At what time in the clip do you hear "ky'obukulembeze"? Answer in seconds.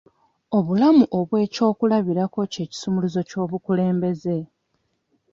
3.29-4.37